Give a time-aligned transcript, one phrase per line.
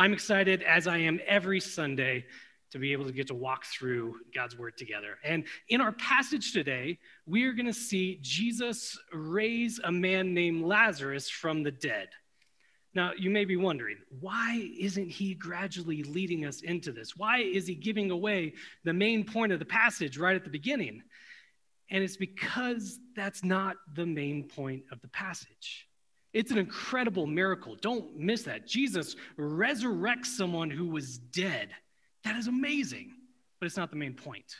[0.00, 2.24] I'm excited, as I am every Sunday,
[2.70, 5.18] to be able to get to walk through God's Word together.
[5.24, 10.64] And in our passage today, we are going to see Jesus raise a man named
[10.64, 12.10] Lazarus from the dead.
[12.94, 17.16] Now, you may be wondering, why isn't he gradually leading us into this?
[17.16, 18.54] Why is he giving away
[18.84, 21.02] the main point of the passage right at the beginning?
[21.90, 25.87] And it's because that's not the main point of the passage.
[26.32, 27.76] It's an incredible miracle.
[27.80, 28.66] Don't miss that.
[28.66, 31.70] Jesus resurrects someone who was dead.
[32.24, 33.12] That is amazing,
[33.58, 34.56] but it's not the main point.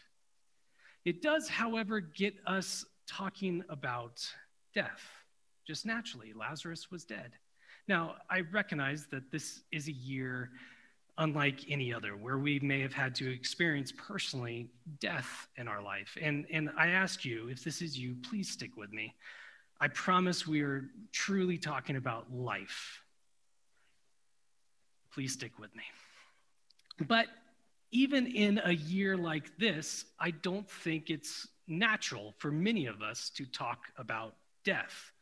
[1.04, 4.26] It does, however, get us talking about
[4.74, 5.00] death,
[5.66, 6.32] just naturally.
[6.34, 7.32] Lazarus was dead.
[7.86, 10.50] Now, I recognize that this is a year
[11.18, 14.68] unlike any other where we may have had to experience personally
[15.00, 16.16] death in our life.
[16.20, 19.14] And, and I ask you, if this is you, please stick with me.
[19.80, 23.02] I promise we are truly talking about life.
[25.12, 25.84] Please stick with me.
[27.06, 27.26] But
[27.92, 33.30] even in a year like this, I don't think it's natural for many of us
[33.30, 35.12] to talk about death.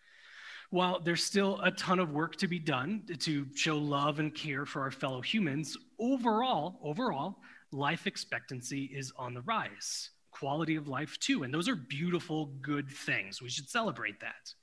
[0.71, 4.65] While there's still a ton of work to be done to show love and care
[4.65, 7.37] for our fellow humans, overall, overall,
[7.73, 11.43] life expectancy is on the rise quality of life too.
[11.43, 13.41] And those are beautiful, good things.
[13.41, 14.55] We should celebrate that.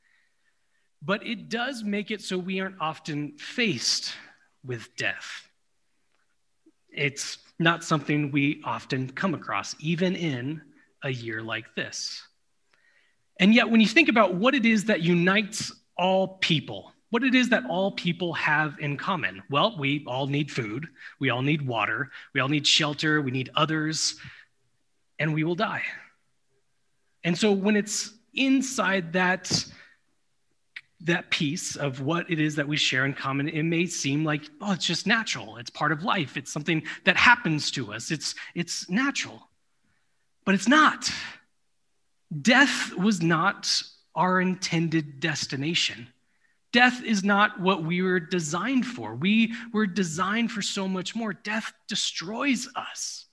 [1.01, 4.13] But it does make it so we aren't often faced
[4.63, 5.49] with death.
[6.89, 10.61] It's not something we often come across, even in
[11.03, 12.21] a year like this.
[13.39, 17.35] And yet, when you think about what it is that unites all people, what it
[17.35, 20.87] is that all people have in common, well, we all need food,
[21.19, 24.15] we all need water, we all need shelter, we need others,
[25.23, 25.83] and we will die.
[27.23, 29.65] And so when it's inside that
[30.99, 34.41] that piece of what it is that we share in common, it may seem like,
[34.59, 35.55] oh, it's just natural.
[35.57, 36.35] It's part of life.
[36.35, 38.11] It's something that happens to us.
[38.11, 39.47] It's, it's natural.
[40.43, 41.09] But it's not.
[42.41, 43.81] Death was not
[44.15, 46.09] our intended destination.
[46.73, 49.15] Death is not what we were designed for.
[49.15, 51.31] We were designed for so much more.
[51.31, 53.25] Death destroys us.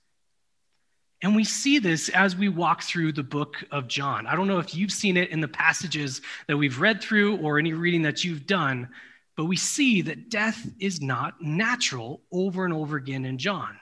[1.21, 4.25] And we see this as we walk through the book of John.
[4.25, 7.59] I don't know if you've seen it in the passages that we've read through or
[7.59, 8.89] any reading that you've done,
[9.37, 13.77] but we see that death is not natural over and over again in John.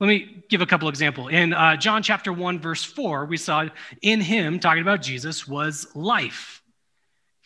[0.00, 1.30] Let me give a couple examples.
[1.30, 3.68] In uh, John chapter 1, verse 4, we saw
[4.02, 6.62] in him, talking about Jesus, was life.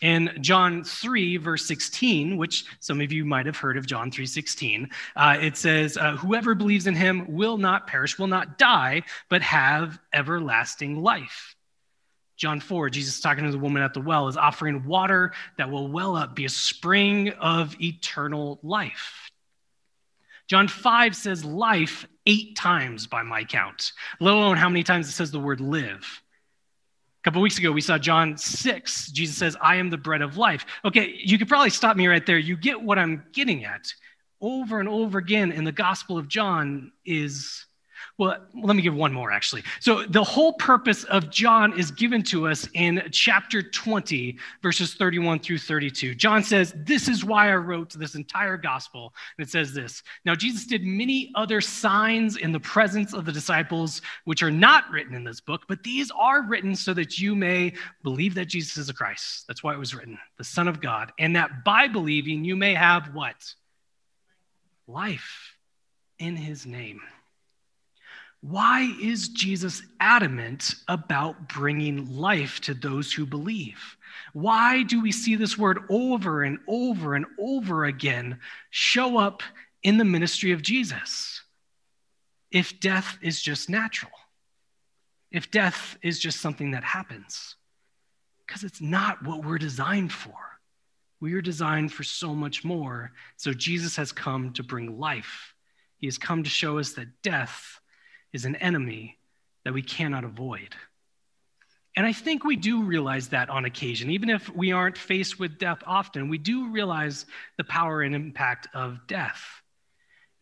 [0.00, 4.24] In John 3, verse 16, which some of you might have heard of John 3
[4.24, 9.02] 16, uh, it says, uh, Whoever believes in him will not perish, will not die,
[9.28, 11.54] but have everlasting life.
[12.40, 15.88] John 4, Jesus talking to the woman at the well, is offering water that will
[15.88, 19.30] well up, be a spring of eternal life.
[20.48, 25.12] John 5 says life eight times by my count, let alone how many times it
[25.12, 26.22] says the word live.
[27.20, 29.10] A couple weeks ago, we saw John 6.
[29.12, 30.64] Jesus says, I am the bread of life.
[30.86, 32.38] Okay, you could probably stop me right there.
[32.38, 33.92] You get what I'm getting at.
[34.40, 37.66] Over and over again in the Gospel of John is
[38.20, 39.62] well, let me give one more actually.
[39.80, 45.38] So, the whole purpose of John is given to us in chapter 20, verses 31
[45.38, 46.14] through 32.
[46.16, 49.14] John says, This is why I wrote this entire gospel.
[49.38, 53.32] And it says this Now, Jesus did many other signs in the presence of the
[53.32, 57.34] disciples, which are not written in this book, but these are written so that you
[57.34, 57.72] may
[58.02, 59.46] believe that Jesus is a Christ.
[59.46, 61.10] That's why it was written, the Son of God.
[61.18, 63.54] And that by believing, you may have what?
[64.86, 65.56] Life
[66.18, 67.00] in his name.
[68.42, 73.96] Why is Jesus adamant about bringing life to those who believe?
[74.32, 78.40] Why do we see this word over and over and over again
[78.70, 79.42] show up
[79.82, 81.42] in the ministry of Jesus?
[82.50, 84.12] If death is just natural,
[85.30, 87.56] if death is just something that happens,
[88.46, 90.34] because it's not what we're designed for.
[91.20, 93.12] We are designed for so much more.
[93.36, 95.54] So Jesus has come to bring life.
[95.98, 97.78] He has come to show us that death
[98.32, 99.18] is an enemy
[99.64, 100.74] that we cannot avoid.
[101.96, 104.10] And I think we do realize that on occasion.
[104.10, 107.26] Even if we aren't faced with death often, we do realize
[107.58, 109.42] the power and impact of death.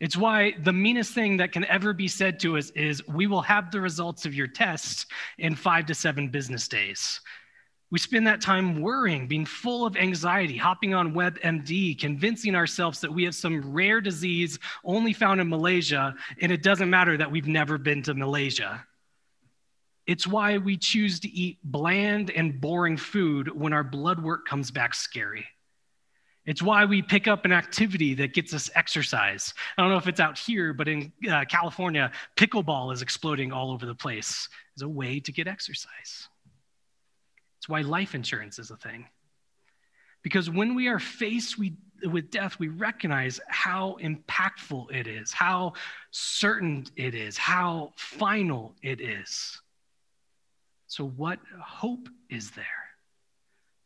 [0.01, 3.43] It's why the meanest thing that can ever be said to us is, We will
[3.43, 5.07] have the results of your test
[5.39, 7.21] in five to seven business days.
[7.91, 13.13] We spend that time worrying, being full of anxiety, hopping on WebMD, convincing ourselves that
[13.13, 17.49] we have some rare disease only found in Malaysia, and it doesn't matter that we've
[17.49, 18.85] never been to Malaysia.
[20.07, 24.71] It's why we choose to eat bland and boring food when our blood work comes
[24.71, 25.47] back scary.
[26.45, 29.53] It's why we pick up an activity that gets us exercise.
[29.77, 33.71] I don't know if it's out here, but in uh, California, pickleball is exploding all
[33.71, 36.29] over the place as a way to get exercise.
[37.59, 39.07] It's why life insurance is a thing.
[40.23, 45.75] Because when we are faced with, with death, we recognize how impactful it is, how
[46.11, 49.61] certain it is, how final it is.
[50.87, 52.65] So, what hope is there?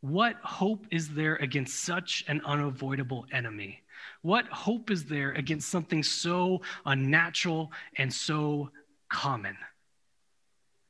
[0.00, 3.82] What hope is there against such an unavoidable enemy?
[4.22, 8.70] What hope is there against something so unnatural and so
[9.08, 9.56] common?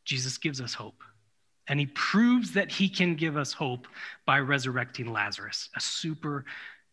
[0.05, 1.03] Jesus gives us hope.
[1.69, 3.87] And he proves that he can give us hope
[4.27, 6.45] by resurrecting Lazarus, a super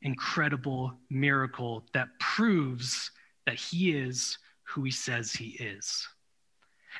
[0.01, 3.12] incredible miracle that proves
[3.45, 6.07] that he is who he says he is.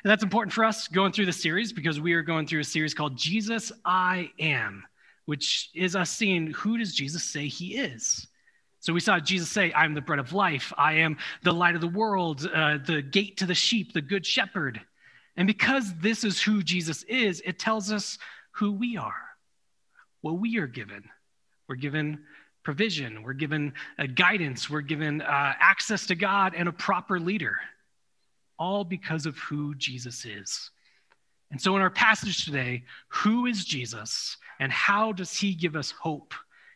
[0.02, 2.64] And that's important for us going through the series because we are going through a
[2.64, 4.84] series called Jesus I Am
[5.30, 8.26] which is us seeing who does Jesus say he is.
[8.80, 10.72] So we saw Jesus say, I am the bread of life.
[10.76, 14.26] I am the light of the world, uh, the gate to the sheep, the good
[14.26, 14.80] shepherd.
[15.40, 18.18] And because this is who Jesus is, it tells us
[18.50, 19.22] who we are,
[20.20, 21.02] what we are given.
[21.66, 22.18] We're given
[22.62, 27.56] provision, we're given uh, guidance, we're given uh, access to God and a proper leader,
[28.58, 30.72] all because of who Jesus is.
[31.50, 35.90] And so, in our passage today, who is Jesus and how does he give us
[35.90, 36.34] hope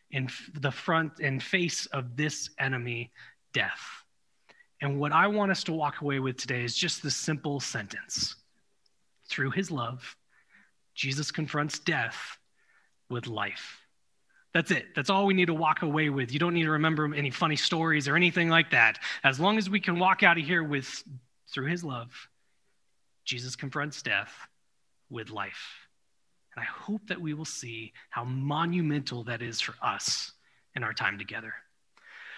[0.09, 3.11] in the front and face of this enemy,
[3.53, 3.83] death?
[4.81, 8.37] And what I want us to walk away with today is just this simple sentence
[9.27, 10.15] Through his love,
[10.93, 12.37] Jesus confronts death
[13.09, 13.81] with life.
[14.53, 14.85] That's it.
[14.95, 16.31] That's all we need to walk away with.
[16.31, 18.99] You don't need to remember any funny stories or anything like that.
[19.23, 21.03] As long as we can walk out of here with,
[21.51, 22.29] through his love,
[23.25, 24.33] Jesus confronts death
[25.09, 25.87] with life.
[26.55, 30.31] And I hope that we will see how monumental that is for us
[30.73, 31.53] in our time together.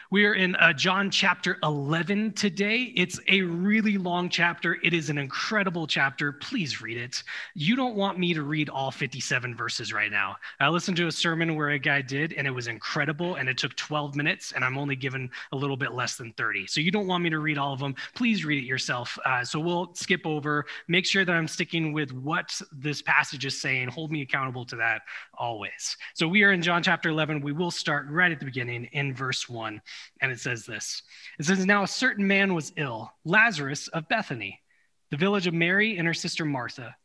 [0.09, 2.93] We are in uh, John chapter 11 today.
[2.95, 4.77] It's a really long chapter.
[4.81, 6.31] It is an incredible chapter.
[6.31, 7.23] Please read it.
[7.55, 10.37] You don't want me to read all 57 verses right now.
[10.61, 13.57] I listened to a sermon where a guy did, and it was incredible, and it
[13.57, 16.67] took 12 minutes, and I'm only given a little bit less than 30.
[16.67, 17.93] So you don't want me to read all of them.
[18.15, 19.19] Please read it yourself.
[19.25, 23.59] Uh, so we'll skip over, make sure that I'm sticking with what this passage is
[23.59, 23.89] saying.
[23.89, 25.01] Hold me accountable to that
[25.33, 25.97] always.
[26.13, 27.41] So we are in John chapter 11.
[27.41, 29.81] We will start right at the beginning in verse 1.
[30.21, 31.03] And it says this
[31.39, 34.59] It says, Now a certain man was ill, Lazarus of Bethany,
[35.11, 36.95] the village of Mary and her sister Martha.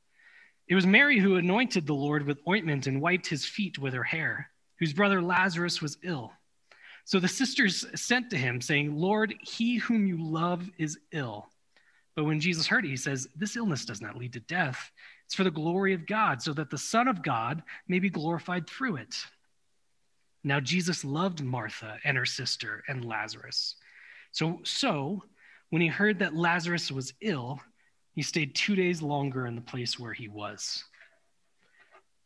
[0.69, 4.05] It was Mary who anointed the Lord with ointment and wiped his feet with her
[4.05, 6.33] hair, whose brother Lazarus was ill.
[7.05, 11.49] So the sisters sent to him, saying, Lord, he whom you love is ill.
[12.15, 14.91] But when Jesus heard it, he says, This illness does not lead to death.
[15.27, 18.69] It's for the glory of God, so that the Son of God may be glorified
[18.69, 19.17] through it.
[20.45, 23.77] Now, Jesus loved Martha and her sister and Lazarus.
[24.33, 25.23] So, so
[25.71, 27.61] when he heard that Lazarus was ill,
[28.15, 30.85] he stayed two days longer in the place where he was.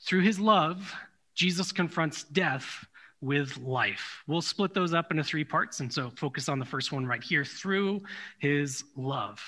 [0.05, 0.95] Through his love,
[1.35, 2.87] Jesus confronts death
[3.21, 4.23] with life.
[4.27, 7.23] We'll split those up into three parts, and so focus on the first one right
[7.23, 8.03] here through
[8.39, 9.41] his love.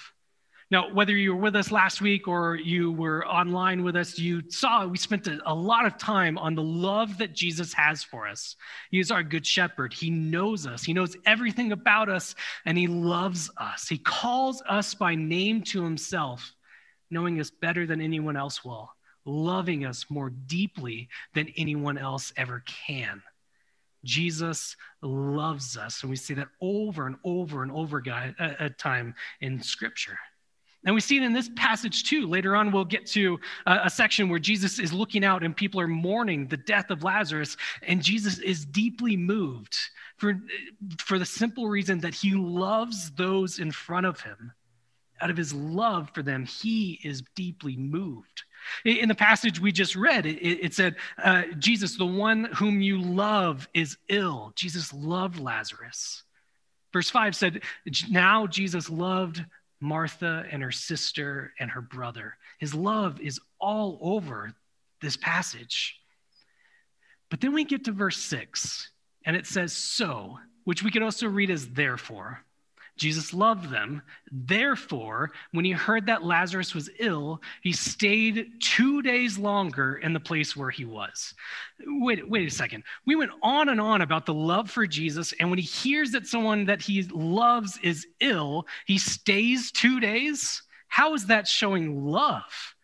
[0.70, 4.42] Now, whether you were with us last week or you were online with us, you
[4.50, 8.28] saw we spent a, a, lot of time on the love that Jesus has for
[8.28, 8.54] us.
[8.90, 9.94] He is our good shepherd.
[9.94, 12.34] He knows us, He knows everything about us,
[12.66, 13.88] and He loves us.
[13.88, 16.54] He calls us by name to Himself,
[17.10, 18.92] knowing us better than anyone else will,
[19.24, 23.22] loving us more deeply than anyone else ever can.
[24.04, 29.14] Jesus loves us, and we see that over and over and over again at time
[29.40, 30.18] in Scripture.
[30.84, 32.26] And we see it in this passage too.
[32.26, 35.80] Later on, we'll get to a, a, section where Jesus is looking out and people
[35.80, 39.76] are mourning the death of Lazarus, and Jesus is deeply moved
[40.18, 40.40] for,
[40.98, 44.52] for the simple reason that he loves those in front of him.
[45.20, 48.44] Out of his love for them, he is deeply moved.
[48.84, 53.00] In the passage we just read, it, it said, uh, Jesus, the one whom you
[53.00, 54.52] love, is ill.
[54.54, 56.22] Jesus loved Lazarus.
[56.92, 57.62] Verse 5 said,
[58.08, 59.44] Now Jesus loved
[59.80, 62.36] Martha and her sister and her brother.
[62.58, 64.52] His love is all over
[65.00, 66.00] this passage.
[67.30, 68.90] But then we get to verse six,
[69.24, 72.44] and it says, So, which we could also read as therefore.
[72.98, 74.02] Jesus loved them.
[74.30, 80.20] Therefore, when he heard that Lazarus was ill, he stayed two days longer in the
[80.20, 81.34] place where he was.
[81.86, 82.84] Wait, wait a second.
[83.06, 86.26] We went on and on about the love for Jesus, and when he hears that
[86.26, 90.62] someone that he loves is ill, he stays two days.
[90.88, 92.74] How is that showing love?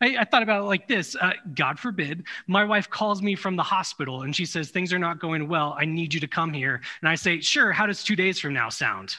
[0.00, 3.56] I, I thought about it like this uh, God forbid, my wife calls me from
[3.56, 5.74] the hospital and she says, Things are not going well.
[5.78, 6.80] I need you to come here.
[7.00, 9.16] And I say, Sure, how does two days from now sound?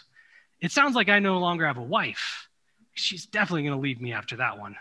[0.62, 2.48] It sounds like I no longer have a wife.
[2.94, 4.76] She's definitely going to leave me after that one.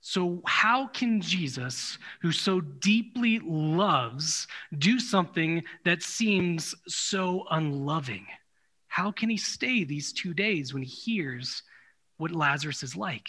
[0.00, 4.46] So, how can Jesus, who so deeply loves,
[4.78, 8.26] do something that seems so unloving?
[8.86, 11.62] How can he stay these two days when he hears
[12.16, 13.28] what Lazarus is like?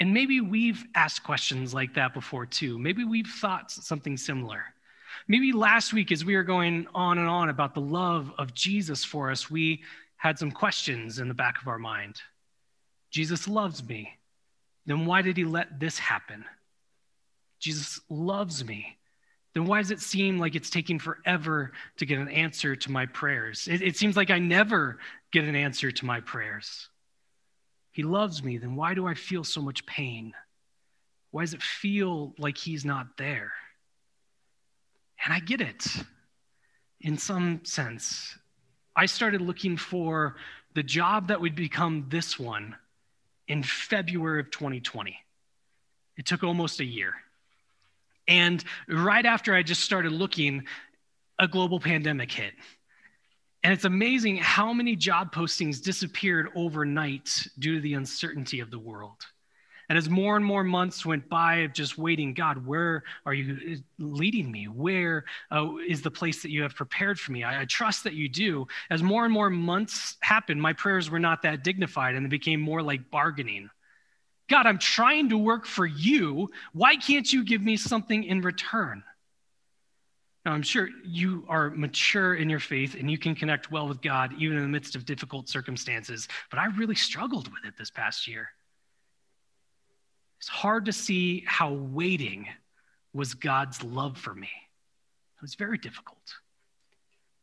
[0.00, 2.78] And maybe we've asked questions like that before too.
[2.78, 4.64] Maybe we've thought something similar.
[5.28, 9.04] Maybe last week, as we were going on and on about the love of Jesus
[9.04, 9.82] for us, we
[10.16, 12.20] had some questions in the back of our mind.
[13.10, 14.10] Jesus loves me.
[14.86, 16.44] Then why did he let this happen?
[17.58, 18.96] Jesus loves me.
[19.54, 23.06] Then why does it seem like it's taking forever to get an answer to my
[23.06, 23.68] prayers?
[23.68, 24.98] It, it seems like I never
[25.32, 26.88] get an answer to my prayers
[27.96, 30.34] he loves me, then why do I feel so much pain?
[31.30, 33.52] Why does it feel like he's not there?
[35.24, 35.86] And I get it
[37.00, 38.36] in some sense.
[38.94, 40.36] I started looking for
[40.74, 42.76] the job that would become this one
[43.48, 45.16] in February of 2020.
[46.16, 47.14] It took almost a year.
[48.28, 50.66] And right after I just started looking,
[51.38, 52.54] a global pandemic hit.
[53.62, 58.78] And it's amazing how many job postings disappeared overnight due to the uncertainty of the
[58.78, 59.26] world.
[59.88, 63.78] And as more and more months went by of just waiting, God, where are you
[63.98, 64.64] leading me?
[64.64, 67.44] Where uh, is the place that you have prepared for me?
[67.44, 68.66] I, I, trust that you do.
[68.90, 72.60] As more and more months happened, my prayers were not that dignified and they became
[72.60, 73.70] more like bargaining.
[74.48, 76.48] God, I'm trying to work for you.
[76.72, 79.02] Why can't you give me something in return?
[80.44, 84.00] Now, I'm sure you are mature in your faith and you can connect well with
[84.00, 87.90] God even in the midst of difficult circumstances, but I really struggled with it this
[87.90, 88.50] past year.
[90.38, 92.46] It's hard to see how waiting
[93.12, 94.50] was God's love for me.
[95.36, 96.18] It was very difficult.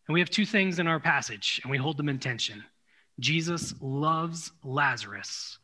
[0.07, 2.63] And we have two things in our passage, and we hold them in tension.
[3.19, 5.57] Jesus loves Lazarus,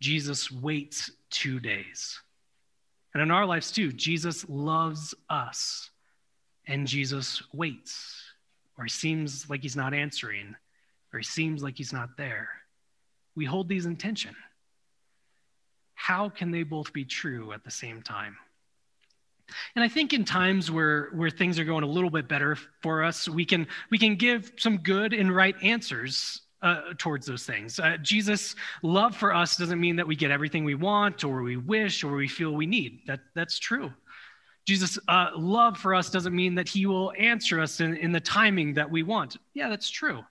[0.00, 2.20] Jesus waits two days.
[3.14, 5.90] And in our lives too, Jesus loves us
[6.66, 8.22] and Jesus waits,
[8.78, 10.54] or he seems like he's not answering,
[11.12, 12.48] or he seems like he's not there.
[13.34, 14.34] We hold these in tension.
[16.02, 18.36] How can they both be true at the same time?
[19.76, 23.04] And I think in times where, where things are going a little bit better for
[23.04, 27.78] us, we can, we can give some good and right answers uh, towards those things.
[27.78, 31.56] Uh, Jesus' love for us doesn't mean that we get everything we want or we
[31.56, 33.02] wish or we feel we need.
[33.06, 33.92] That, that's true.
[34.66, 38.18] Jesus' uh, love for us doesn't mean that he will answer us in, in the
[38.18, 39.36] timing that we want.
[39.54, 40.24] Yeah, that's true.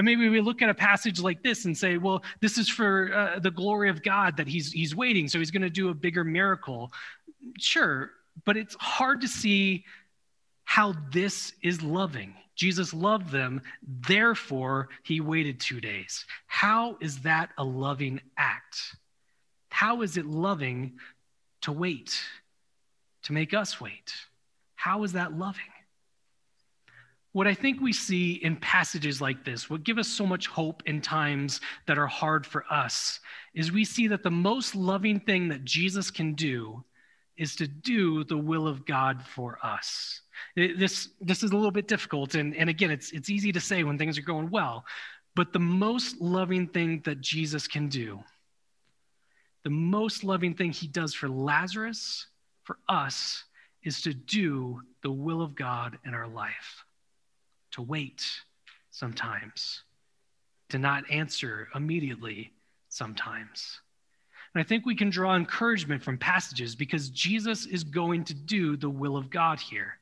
[0.00, 3.12] And maybe we look at a passage like this and say, well, this is for
[3.14, 5.94] uh, the glory of God that he's, he's waiting, so he's going to do a
[5.94, 6.90] bigger miracle.
[7.58, 8.10] Sure,
[8.46, 9.84] but it's hard to see
[10.64, 12.34] how this is loving.
[12.54, 13.60] Jesus loved them,
[14.08, 16.24] therefore, he waited two days.
[16.46, 18.96] How is that a loving act?
[19.68, 20.94] How is it loving
[21.62, 22.18] to wait?
[23.22, 24.12] to make us wait.
[24.74, 25.62] How is that loving?
[27.32, 30.82] What I think we see in passages like this, what give us so much hope
[30.86, 33.20] in times that are hard for us,
[33.54, 36.82] is we see that the most loving thing that Jesus can do
[37.36, 40.22] is to do the will of God for us.
[40.56, 43.84] This, this is a little bit difficult, and, and again, it's, it's easy to say
[43.84, 44.84] when things are going well,
[45.36, 48.20] but the most loving thing that Jesus can do,
[49.62, 52.26] the most loving thing he does for Lazarus
[52.64, 53.44] for us
[53.82, 56.84] is to do the will of God in our life,
[57.72, 58.24] to wait
[58.90, 59.82] sometimes,
[60.68, 62.52] to not answer immediately
[62.88, 63.80] sometimes.
[64.54, 68.76] And I think we can draw encouragement from passages because Jesus is going to do
[68.76, 69.98] the will of God here.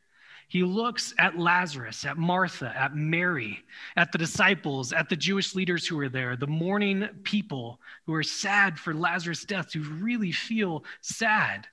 [0.48, 3.62] He looks at Lazarus, at Martha, at Mary,
[3.96, 8.22] at the disciples, at the Jewish leaders who are there, the mourning people who are
[8.22, 11.66] sad for Lazarus' death, who really feel sad.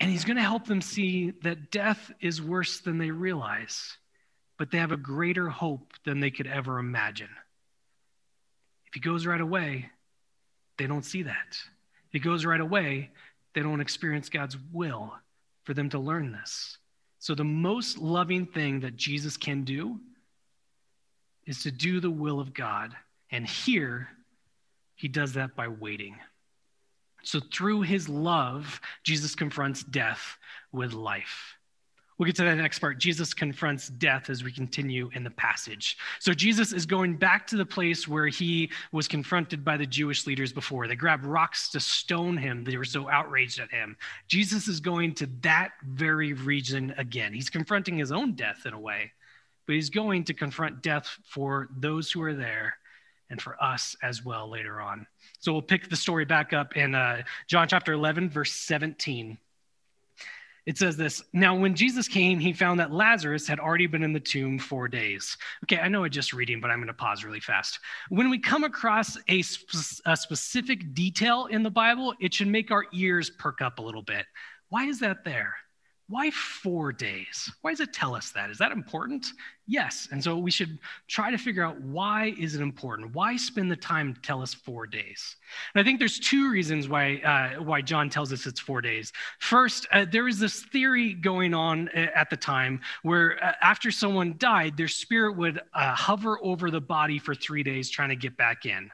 [0.00, 3.98] And he's going to help them see that death is worse than they realize,
[4.58, 7.28] but they have a greater hope than they could ever imagine.
[8.86, 9.90] If he goes right away,
[10.78, 11.58] they don't see that.
[12.06, 13.10] If he goes right away,
[13.54, 15.12] they don't experience God's will
[15.64, 16.78] for them to learn this.
[17.18, 20.00] So, the most loving thing that Jesus can do
[21.46, 22.96] is to do the will of God.
[23.30, 24.08] And here,
[24.94, 26.16] he does that by waiting.
[27.22, 30.38] So, through his love, Jesus confronts death
[30.72, 31.56] with life.
[32.20, 32.98] We'll get to that next part.
[32.98, 35.96] Jesus confronts death as we continue in the passage.
[36.18, 40.26] So Jesus is going back to the place where he was confronted by the Jewish
[40.26, 40.86] leaders before.
[40.86, 43.96] They grabbed rocks to stone him, they were so outraged at him.
[44.28, 47.32] Jesus is going to that very region again.
[47.32, 49.12] He's confronting his own death in a way,
[49.64, 52.74] but he's going to confront death for those who are there
[53.30, 55.06] and for us as well later on.
[55.38, 59.38] So we'll pick the story back up in uh, John chapter 11, verse 17.
[60.66, 64.12] It says this Now, when Jesus came, he found that Lazarus had already been in
[64.12, 65.36] the tomb four days.
[65.64, 67.78] Okay, I know I'm just reading, but I'm going to pause really fast.
[68.08, 72.70] When we come across a, sp- a specific detail in the Bible, it should make
[72.70, 74.26] our ears perk up a little bit.
[74.68, 75.54] Why is that there?
[76.10, 77.48] Why four days?
[77.60, 78.50] Why does it tell us that?
[78.50, 79.28] Is that important?
[79.68, 80.08] Yes.
[80.10, 80.76] And so we should
[81.06, 83.14] try to figure out why is it important?
[83.14, 85.36] Why spend the time to tell us four days?
[85.72, 89.12] And I think there's two reasons why uh, why John tells us it's four days.
[89.38, 93.92] First, uh, there was this theory going on uh, at the time where uh, after
[93.92, 98.16] someone died, their spirit would uh, hover over the body for three days, trying to
[98.16, 98.90] get back in.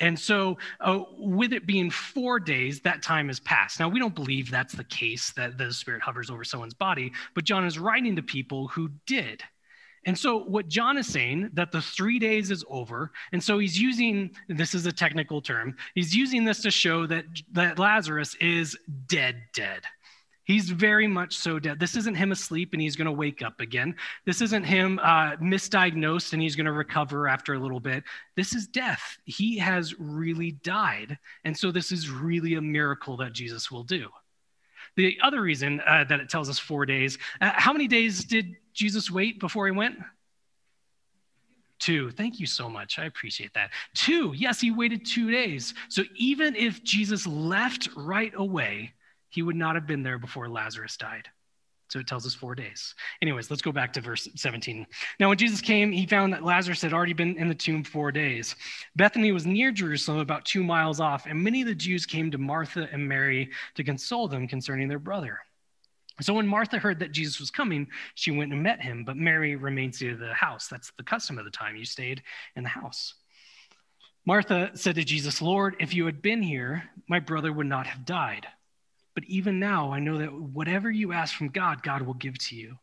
[0.00, 3.80] And so, uh, with it being four days, that time has passed.
[3.80, 7.44] Now, we don't believe that's the case, that the Spirit hovers over someone's body, but
[7.44, 9.42] John is writing to people who did.
[10.04, 13.10] And so, what John is saying, that the three days is over.
[13.32, 17.24] And so, he's using this is a technical term, he's using this to show that,
[17.52, 18.78] that Lazarus is
[19.08, 19.82] dead, dead.
[20.48, 21.78] He's very much so dead.
[21.78, 23.94] This isn't him asleep and he's going to wake up again.
[24.24, 28.02] This isn't him uh, misdiagnosed and he's going to recover after a little bit.
[28.34, 29.18] This is death.
[29.26, 31.18] He has really died.
[31.44, 34.08] And so this is really a miracle that Jesus will do.
[34.96, 38.56] The other reason uh, that it tells us four days, uh, how many days did
[38.72, 39.98] Jesus wait before he went?
[41.78, 42.10] Two.
[42.10, 42.98] Thank you so much.
[42.98, 43.70] I appreciate that.
[43.94, 44.32] Two.
[44.34, 45.74] Yes, he waited two days.
[45.90, 48.94] So even if Jesus left right away,
[49.30, 51.28] he would not have been there before Lazarus died.
[51.88, 52.94] So it tells us four days.
[53.22, 54.86] Anyways, let's go back to verse 17.
[55.18, 58.12] Now, when Jesus came, he found that Lazarus had already been in the tomb four
[58.12, 58.56] days.
[58.94, 62.38] Bethany was near Jerusalem, about two miles off, and many of the Jews came to
[62.38, 65.38] Martha and Mary to console them concerning their brother.
[66.20, 69.56] So when Martha heard that Jesus was coming, she went and met him, but Mary
[69.56, 70.68] remained at the house.
[70.68, 71.76] That's the custom of the time.
[71.76, 72.22] You stayed
[72.56, 73.14] in the house.
[74.26, 78.04] Martha said to Jesus, Lord, if you had been here, my brother would not have
[78.04, 78.46] died.
[79.18, 82.54] But even now, I know that whatever you ask from God, God will give to
[82.54, 82.78] you.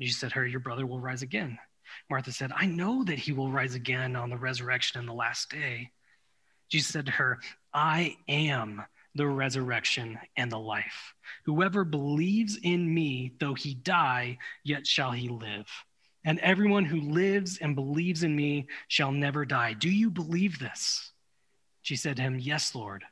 [0.00, 1.58] Jesus said to her, Your brother will rise again.
[2.08, 5.50] Martha said, I know that he will rise again on the resurrection in the last
[5.50, 5.90] day.
[6.68, 7.40] Jesus said to her,
[7.74, 8.84] I am
[9.16, 11.12] the resurrection and the life.
[11.44, 15.66] Whoever believes in me, though he die, yet shall he live.
[16.24, 19.72] And everyone who lives and believes in me shall never die.
[19.72, 21.10] Do you believe this?
[21.82, 23.02] She said to him, Yes, Lord.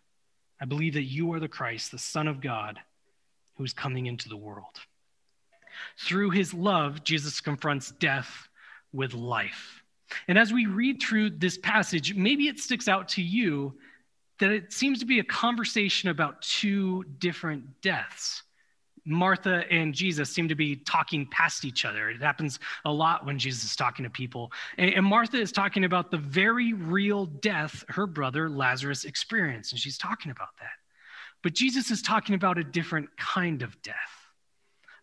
[0.60, 2.78] I believe that you are the Christ, the Son of God,
[3.56, 4.80] who is coming into the world.
[5.98, 8.48] Through his love, Jesus confronts death
[8.92, 9.82] with life.
[10.28, 13.74] And as we read through this passage, maybe it sticks out to you
[14.38, 18.42] that it seems to be a conversation about two different deaths.
[19.06, 22.10] Martha and Jesus seem to be talking past each other.
[22.10, 24.50] It happens a lot when Jesus is talking to people.
[24.76, 29.96] And, Martha is talking about the very real death her brother Lazarus experienced, and she's
[29.96, 30.72] talking about that.
[31.42, 33.94] But Jesus is talking about a different kind of death,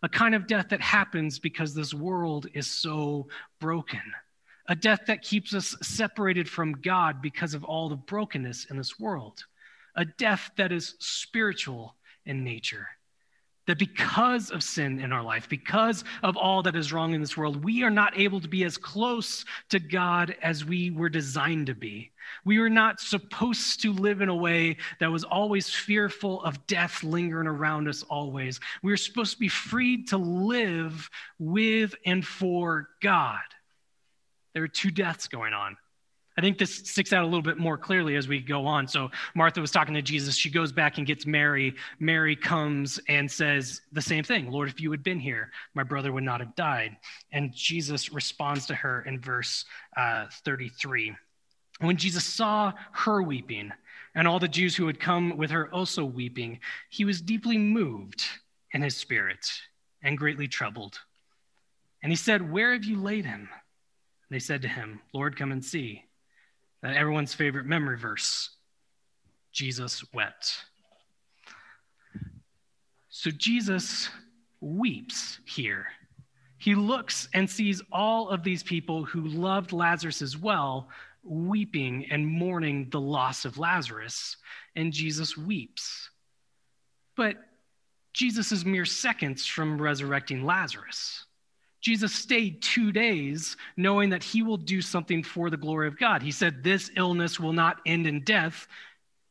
[0.02, 3.28] a kind of death that happens because this world is so
[3.60, 4.02] broken,
[4.68, 9.00] a death that keeps us separated from God because of all the brokenness in this
[9.00, 9.44] world,
[9.96, 12.88] a death that is spiritual in nature
[13.66, 17.36] that because of sin in our life, because of all that is wrong in this
[17.36, 21.66] world, we are not able to be as close to God as we were designed
[21.66, 22.12] to be.
[22.44, 27.02] We were not supposed to live in a way that was always fearful of death
[27.02, 28.60] lingering around us always.
[28.82, 33.40] We were supposed to be freed to live with and for God.
[34.52, 35.76] There are two deaths going on
[36.36, 38.88] I think this sticks out a little bit more clearly as we go on.
[38.88, 40.36] So Martha was talking to Jesus.
[40.36, 41.74] She goes back and gets Mary.
[42.00, 46.12] Mary comes and says the same thing Lord, if you had been here, my brother
[46.12, 46.96] would not have died.
[47.32, 49.64] And Jesus responds to her in verse
[49.96, 51.14] uh, 33.
[51.80, 53.72] When Jesus saw her weeping,
[54.16, 58.24] and all the Jews who had come with her also weeping, he was deeply moved
[58.72, 59.50] in his spirit
[60.02, 61.00] and greatly troubled.
[62.02, 63.48] And he said, Where have you laid him?
[64.30, 66.04] they said to him, Lord, come and see
[66.92, 68.50] everyone's favorite memory verse
[69.52, 70.64] Jesus wept.
[73.08, 74.10] So Jesus
[74.60, 75.86] weeps here.
[76.58, 80.88] He looks and sees all of these people who loved Lazarus as well,
[81.22, 84.36] weeping and mourning the loss of Lazarus,
[84.74, 86.10] and Jesus weeps.
[87.16, 87.36] But
[88.12, 91.24] Jesus is mere seconds from resurrecting Lazarus.
[91.84, 96.22] Jesus stayed two days knowing that he will do something for the glory of God.
[96.22, 98.66] He said, This illness will not end in death.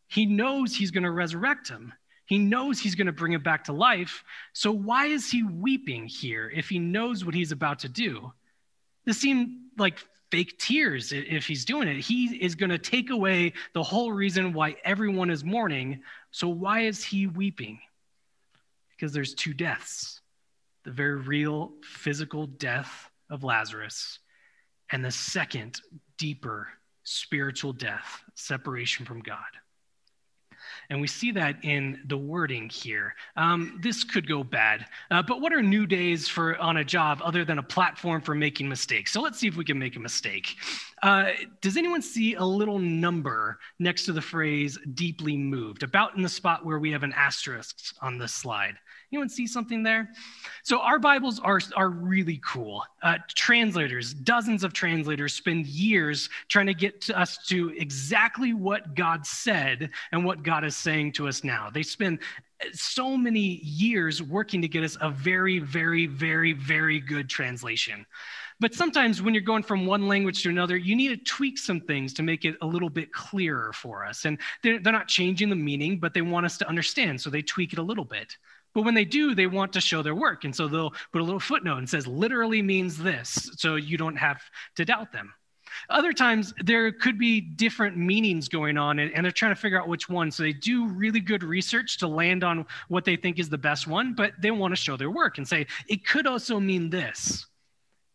[0.08, 1.92] He knows he's going to resurrect him.
[2.28, 4.24] He knows he's going to bring him back to life.
[4.54, 8.32] So, why is he weeping here if he knows what he's about to do?
[9.04, 9.98] This seemed like
[10.30, 12.02] fake tears if he's doing it.
[12.02, 16.04] He is going to take away the whole reason why everyone is mourning.
[16.30, 17.80] So, why is he weeping?
[18.92, 20.22] Because there's two deaths
[20.84, 24.20] the very real physical death of Lazarus,
[24.92, 25.82] and the second,
[26.18, 26.68] deeper
[27.04, 29.40] spiritual death, separation from God.
[30.90, 33.16] And we see that in the wording here.
[33.36, 34.86] Um, this could go bad.
[35.12, 38.36] Uh, but what are new days for on a job other than a platform for
[38.36, 39.12] making mistakes?
[39.12, 40.56] So let's see if we can make a mistake.
[41.02, 46.22] Uh, does anyone see a little number next to the phrase deeply moved, about in
[46.22, 48.76] the spot where we have an asterisk on this slide?
[49.14, 50.10] Anyone see something there?
[50.64, 52.84] So our Bibles are, are really cool.
[53.04, 58.96] Uh, translators, dozens of translators spend years trying to get to us to exactly what
[58.96, 61.70] God said and what God is saying to us now.
[61.72, 62.22] They spend
[62.72, 68.08] so many years working to get us a very, very, very, very good translation.
[68.60, 71.82] But sometimes when you're going from one language to another, you need to tweak some
[71.82, 74.26] things to make it a little bit clearer for us.
[74.26, 77.44] And they're, they're not changing the meaning, but they want us to understand, so they
[77.44, 78.38] tweak it a little bit.
[78.74, 80.44] But when they do, they want to show their work.
[80.44, 84.16] And so they'll put a little footnote and says, literally means this, so you don't
[84.16, 84.42] have
[84.76, 85.34] to doubt them.
[85.90, 89.88] Other times, there could be different meanings going on, and, they're trying to figure out
[89.88, 90.30] which one.
[90.32, 93.88] So they do really good research to land on what they think is the best
[93.88, 97.48] one, but they want to show their work and say, it could also mean this.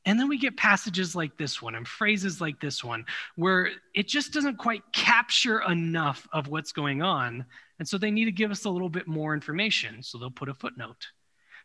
[0.09, 3.05] And then we get passages like this one and phrases like this one
[3.37, 7.45] where it just doesn't quite capture enough of what's going on.
[7.79, 10.03] And so they need to give us a little bit more information.
[10.03, 11.07] So they'll put a footnote.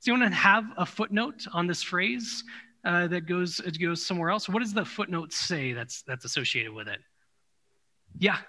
[0.02, 2.44] So you want to have a footnote on this phrase
[2.84, 4.50] uh, that goes, it goes somewhere else?
[4.50, 7.00] What does the footnote say that's, that's associated with it?
[8.20, 8.40] Yeah.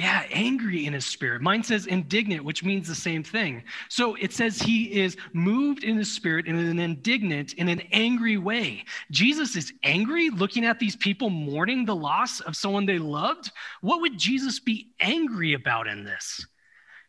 [0.00, 1.42] Yeah, angry in his spirit.
[1.42, 3.62] Mine says indignant, which means the same thing.
[3.90, 8.38] So it says he is moved in his spirit in an indignant, in an angry
[8.38, 8.86] way.
[9.10, 13.52] Jesus is angry looking at these people mourning the loss of someone they loved.
[13.82, 16.46] What would Jesus be angry about in this?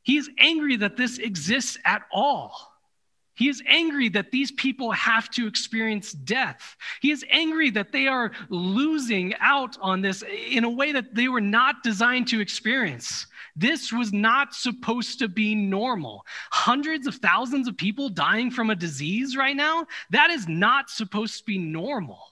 [0.03, 2.70] He is angry that this exists at all.
[3.35, 6.75] He is angry that these people have to experience death.
[7.01, 11.27] He is angry that they are losing out on this in a way that they
[11.27, 13.27] were not designed to experience.
[13.55, 16.25] This was not supposed to be normal.
[16.51, 21.39] Hundreds of thousands of people dying from a disease right now, that is not supposed
[21.39, 22.30] to be normal.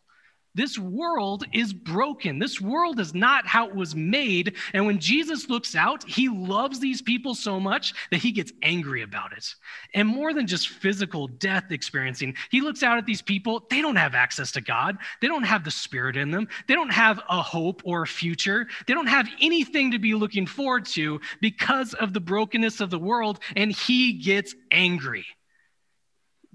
[0.59, 2.37] This world is broken.
[2.37, 4.57] This world is not how it was made.
[4.73, 9.01] And when Jesus looks out, he loves these people so much that he gets angry
[9.01, 9.55] about it.
[9.93, 13.67] And more than just physical death experiencing, he looks out at these people.
[13.69, 16.91] They don't have access to God, they don't have the Spirit in them, they don't
[16.91, 21.21] have a hope or a future, they don't have anything to be looking forward to
[21.39, 23.39] because of the brokenness of the world.
[23.55, 25.25] And he gets angry.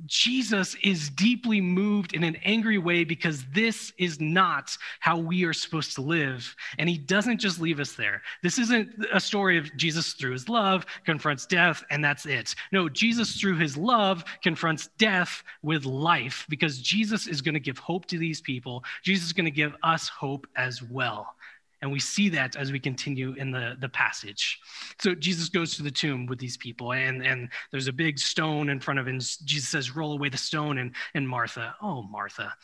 [0.07, 5.53] Jesus is deeply moved in an angry way because this is not how we are
[5.53, 6.55] supposed to live.
[6.79, 8.23] And he doesn't just leave us there.
[8.43, 12.55] This isn't a story of Jesus through his love confronts death and that's it.
[12.73, 17.79] No, Jesus through his love confronts death with life because Jesus is going to give
[17.79, 18.85] hope to these people.
[19.03, 21.37] Jesus is going to give us hope as well.
[21.85, 24.59] And we see that as we continue in the, the passage.
[25.03, 28.71] So Jesus goes to the tomb with these people, and, and there's a big stone
[28.71, 29.21] in front of him.
[29.21, 30.79] Jesus says, Roll away the stone.
[30.79, 32.55] And, and Martha, oh, Martha,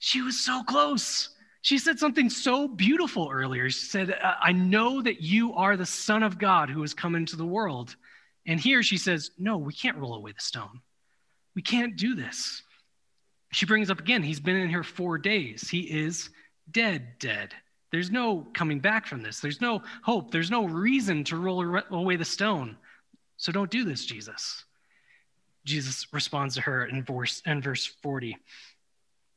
[0.00, 1.30] she was so close.
[1.62, 3.70] She said something so beautiful earlier.
[3.70, 7.36] She said, I know that you are the Son of God who has come into
[7.36, 7.96] the world.
[8.46, 10.82] And here she says, No, we can't roll away the stone.
[11.56, 12.62] We can't do this.
[13.50, 15.70] She brings up again, he's been in here four days.
[15.70, 16.28] He is
[16.70, 17.54] dead, dead.
[17.90, 19.40] There's no coming back from this.
[19.40, 20.30] There's no hope.
[20.30, 22.76] There's no reason to roll away the stone.
[23.36, 24.64] So don't do this, Jesus.
[25.64, 28.36] Jesus responds to her in verse, in verse 40.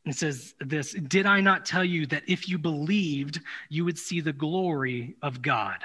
[0.05, 4.21] It says this Did I not tell you that if you believed, you would see
[4.21, 5.77] the glory of God?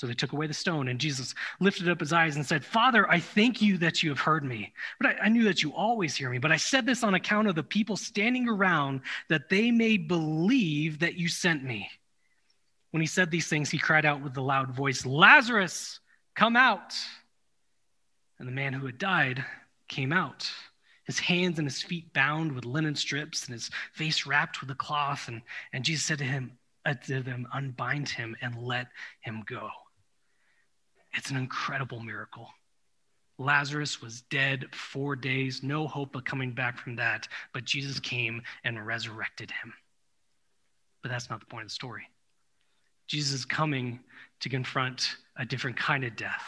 [0.00, 3.06] So they took away the stone, and Jesus lifted up his eyes and said, Father,
[3.10, 4.72] I thank you that you have heard me.
[4.98, 6.38] But I, I, knew that you always hear me.
[6.38, 11.00] But I said this on account of the people standing around, that they may believe
[11.00, 11.90] that you sent me.
[12.92, 16.00] When he said these things, he cried out with a loud voice, Lazarus,
[16.34, 16.94] come out.
[18.38, 19.44] And the man who had died
[19.86, 20.50] came out,
[21.04, 24.74] his hands and his feet bound with linen strips, and his face wrapped with a
[24.74, 25.28] cloth.
[25.28, 25.42] And,
[25.74, 26.52] and Jesus said to him,
[26.86, 28.86] uh, to them, unbind him and let
[29.20, 29.68] him go.
[31.14, 32.48] It's an incredible miracle.
[33.38, 38.42] Lazarus was dead four days, no hope of coming back from that, but Jesus came
[38.64, 39.72] and resurrected him.
[41.02, 42.02] But that's not the point of the story.
[43.06, 44.00] Jesus is coming
[44.40, 46.44] to confront a different kind of death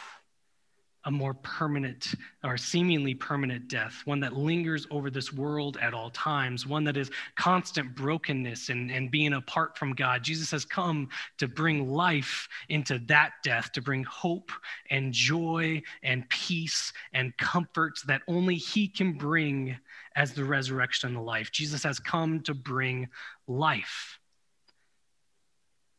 [1.05, 6.09] a more permanent or seemingly permanent death, one that lingers over this world at all
[6.09, 10.23] times, one that is constant brokenness and, and being apart from God.
[10.23, 14.51] Jesus has come to bring life into that death, to bring hope
[14.89, 19.77] and joy and peace and comfort that only He can bring
[20.15, 21.51] as the resurrection and the life.
[21.51, 23.07] Jesus has come to bring
[23.47, 24.19] life.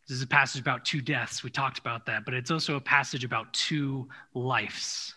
[0.06, 1.42] This is a passage about two deaths.
[1.42, 5.14] We talked about that, but it's also a passage about two lives.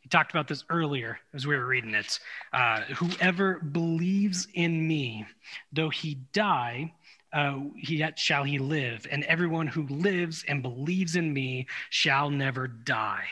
[0.00, 2.18] He talked about this earlier as we were reading it.
[2.52, 5.24] Uh, Whoever believes in me,
[5.72, 6.92] though he die,
[7.32, 9.06] uh, yet shall he live.
[9.10, 13.24] And everyone who lives and believes in me shall never die.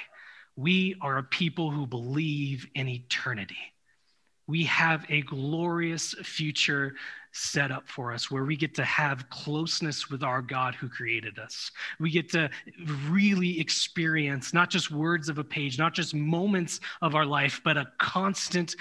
[0.57, 3.59] We are a people who believe in eternity.
[4.47, 6.95] We have a glorious future
[7.33, 11.39] set up for us where we get to have closeness with our God who created
[11.39, 11.71] us.
[11.99, 12.51] We get to
[13.09, 17.77] really experience not just words of a page, not just moments of our life, but
[17.77, 18.75] a constant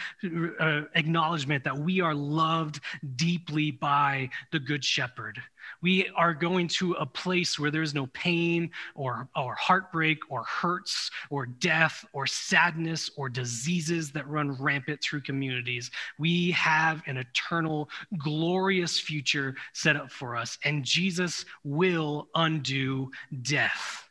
[0.59, 2.79] uh, acknowledgement that we are loved
[3.15, 5.41] deeply by the Good Shepherd
[5.81, 11.11] we are going to a place where there's no pain or, or heartbreak or hurts
[11.29, 15.91] or death or sadness or diseases that run rampant through communities.
[16.17, 24.09] We have an eternal, glorious future set up for us, and Jesus will undo death.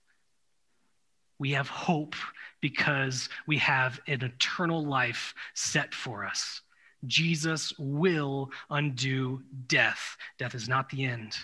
[1.38, 2.16] We have hope
[2.60, 6.62] because we have an eternal life set for us.
[7.06, 10.16] Jesus will undo death.
[10.38, 11.36] Death is not the end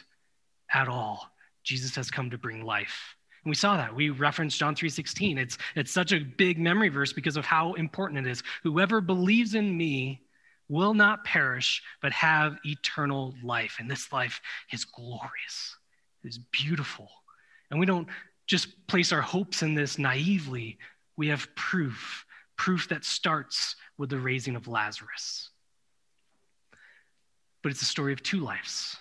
[0.73, 1.31] at all.
[1.63, 3.17] Jesus has come to bring life.
[3.45, 3.95] And we saw that.
[3.95, 5.39] We referenced John 3:16.
[5.39, 8.43] It's it's such a big memory verse because of how important it is.
[8.63, 10.23] Whoever believes in me
[10.69, 13.77] will not perish but have eternal life.
[13.79, 14.41] And this life
[14.73, 15.77] is glorious.
[16.23, 17.11] It is beautiful.
[17.71, 18.09] And we don't
[18.47, 20.79] just place our hopes in this naively.
[21.17, 22.24] We have proof,
[22.57, 25.51] proof that starts with the raising of Lazarus.
[27.63, 28.97] But it's a story of two lives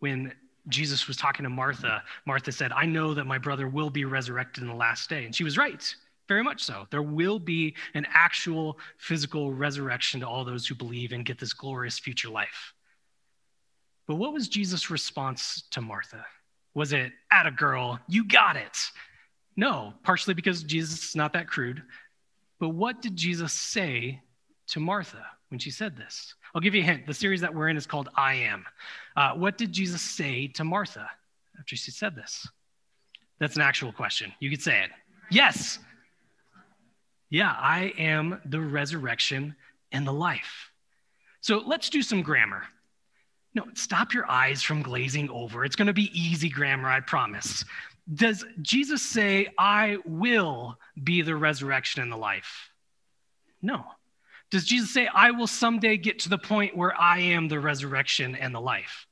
[0.00, 0.32] when
[0.68, 4.62] Jesus was talking to Martha, Martha said, I know that my brother will be resurrected
[4.62, 5.24] in the last day.
[5.24, 5.94] And she was right,
[6.28, 6.86] very much so.
[6.90, 11.52] There will be an actual physical resurrection to all those who believe and get this
[11.52, 12.74] glorious future life.
[14.06, 16.24] But what was Jesus' response to Martha?
[16.74, 18.76] Was it, at a girl, you got it?
[19.56, 21.82] No, partially because Jesus is not that crude.
[22.60, 24.20] But what did Jesus say
[24.68, 26.34] to Martha when she said this?
[26.54, 27.06] I'll give you a hint.
[27.06, 28.66] The series that we're in is called I Am.
[29.16, 31.08] Uh, what did Jesus say to Martha
[31.58, 32.46] after she said this?
[33.38, 34.32] That's an actual question.
[34.38, 34.90] You could say it.
[35.30, 35.78] Yes.
[37.30, 39.56] Yeah, I am the resurrection
[39.92, 40.70] and the life.
[41.40, 42.64] So let's do some grammar.
[43.54, 45.64] No, stop your eyes from glazing over.
[45.64, 47.64] It's going to be easy grammar, I promise.
[48.12, 52.70] Does Jesus say, I will be the resurrection and the life?
[53.62, 53.84] No.
[54.50, 58.34] Does Jesus say, I will someday get to the point where I am the resurrection
[58.34, 59.06] and the life?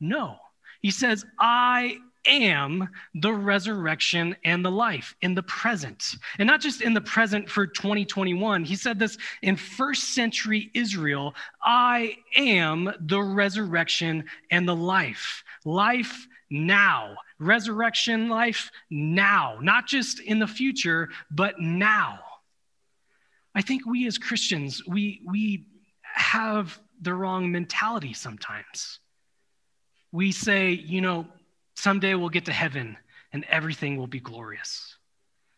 [0.00, 0.36] No.
[0.82, 6.16] He says, I am the resurrection and the life in the present.
[6.38, 8.64] And not just in the present for 2021.
[8.64, 15.44] He said this in first century Israel I am the resurrection and the life.
[15.64, 17.16] Life now.
[17.38, 19.58] Resurrection life now.
[19.60, 22.20] Not just in the future, but now.
[23.54, 25.66] I think we as Christians, we, we
[26.02, 29.00] have the wrong mentality sometimes.
[30.12, 31.26] We say, you know,
[31.74, 32.96] someday we'll get to heaven
[33.32, 34.96] and everything will be glorious.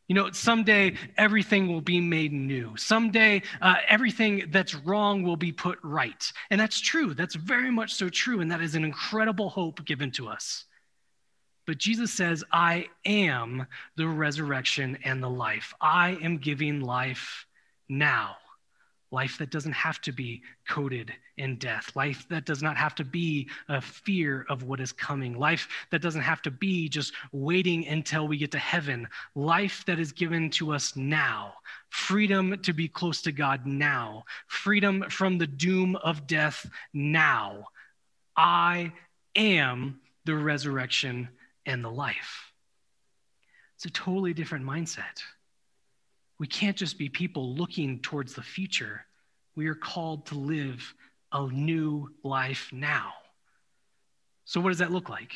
[0.09, 2.77] You know, someday everything will be made new.
[2.77, 6.33] Someday uh, everything that's wrong will be put right.
[6.51, 7.13] And that's true.
[7.15, 8.41] That's very much so true.
[8.41, 10.65] And that is an incredible hope given to us.
[11.69, 15.75] But Jesus says, I am the resurrection and the life.
[15.83, 17.45] I am giving life
[17.91, 18.37] now.
[19.11, 21.95] Life that doesn't have to be coded in death.
[21.95, 25.39] Life that does not have to be a fear of what is coming.
[25.39, 29.07] Life that doesn't have to be just waiting until we get to heaven.
[29.35, 31.53] Life that is given to us now.
[31.91, 34.25] Freedom to be close to God now.
[34.47, 37.65] Freedom from the doom of death now.
[38.39, 38.91] I
[39.37, 41.29] am the resurrection
[41.69, 42.53] and the life.
[43.77, 45.23] It's a totally different mindset.
[46.41, 49.05] We can't just be people looking towards the future.
[49.55, 50.95] We are called to live
[51.31, 53.13] a new life now.
[54.45, 55.33] So, what does that look like?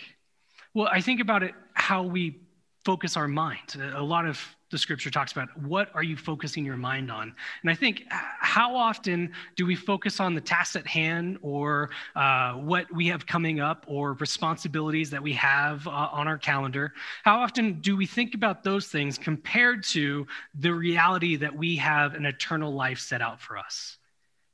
[0.74, 2.40] Well, I think about it how we
[2.84, 3.76] focus our mind.
[3.94, 4.40] A lot of
[4.70, 7.34] the scripture talks about what are you focusing your mind on?
[7.62, 12.54] And I think how often do we focus on the tasks at hand or uh,
[12.54, 16.92] what we have coming up or responsibilities that we have uh, on our calendar?
[17.22, 20.26] How often do we think about those things compared to
[20.58, 23.98] the reality that we have an eternal life set out for us?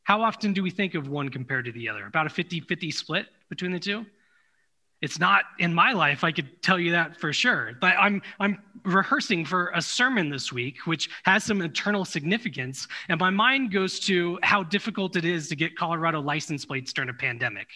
[0.02, 2.06] How often do we think of one compared to the other?
[2.06, 4.04] About a 50 50 split between the two?
[5.00, 7.72] It's not in my life, I could tell you that for sure.
[7.80, 12.88] But I'm, I'm rehearsing for a sermon this week, which has some eternal significance.
[13.08, 17.10] And my mind goes to how difficult it is to get Colorado license plates during
[17.10, 17.68] a pandemic.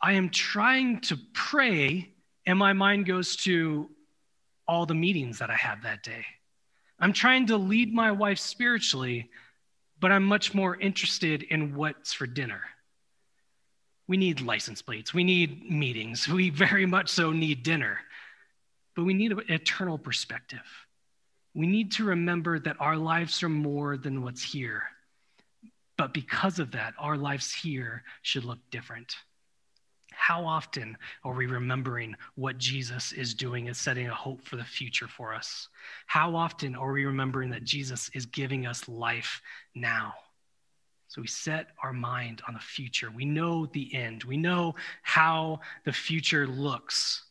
[0.00, 2.10] I am trying to pray,
[2.46, 3.90] and my mind goes to
[4.66, 6.24] all the meetings that I have that day.
[7.00, 9.28] I'm trying to lead my wife spiritually,
[10.00, 12.62] but I'm much more interested in what's for dinner.
[14.08, 15.12] We need license plates.
[15.12, 16.26] We need meetings.
[16.26, 17.98] We very much so need dinner.
[18.96, 20.64] But we need an eternal perspective.
[21.54, 24.82] We need to remember that our lives are more than what's here.
[25.96, 29.14] But because of that, our lives here should look different.
[30.12, 34.64] How often are we remembering what Jesus is doing and setting a hope for the
[34.64, 35.68] future for us?
[36.06, 39.40] How often are we remembering that Jesus is giving us life
[39.74, 40.14] now?
[41.08, 43.10] So we set our mind on the future.
[43.10, 44.24] We know the end.
[44.24, 47.24] We know how the future looks.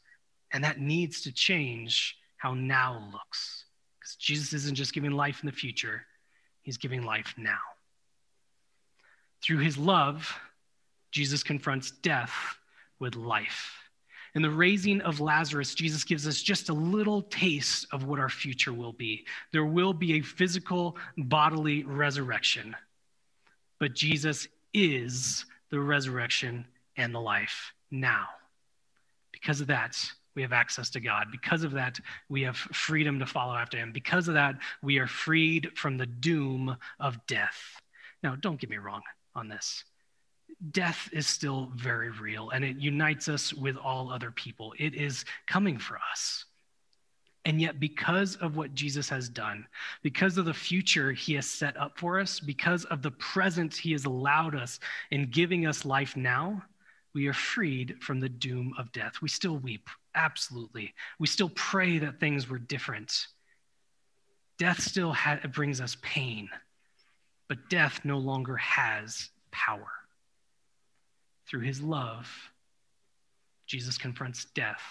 [0.52, 3.66] And that needs to change how now looks.
[4.00, 6.06] Because Jesus isn't just giving life in the future,
[6.64, 7.60] he's giving life now.
[9.44, 10.36] Through his love,
[11.12, 12.34] Jesus confronts death
[13.00, 13.74] with life.
[14.34, 18.30] In the raising of Lazarus, Jesus gives us just a little taste of what our
[18.30, 19.26] future will be.
[19.52, 22.76] There will be a physical, bodily resurrection
[23.80, 28.28] but Jesus is the resurrection and the life now.
[29.32, 29.98] Because of that,
[30.36, 31.28] we have access to God.
[31.32, 33.92] Because of that, we have freedom to follow after Him.
[33.92, 37.82] Because of that, we are freed from the doom of death.
[38.24, 39.02] Now, don't get me wrong
[39.36, 39.84] on this.
[40.72, 44.74] Death is still very real and it unites us with all other people.
[44.80, 46.46] It is coming for us.
[47.48, 49.66] And yet, because of what Jesus has done,
[50.04, 53.94] because of the future he has set up for us, because of the present he
[53.94, 54.82] has allowed us
[55.12, 56.62] in giving us life now,
[57.14, 59.22] we are freed from the doom of death.
[59.22, 60.94] We still weep, absolutely.
[61.20, 63.28] We still pray that things were different.
[64.60, 66.50] Death still ha- brings us pain,
[67.48, 69.88] but death no longer has power.
[71.48, 72.30] Through his love,
[73.68, 74.84] Jesus confronts death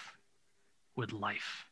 [0.95, 1.67] with life.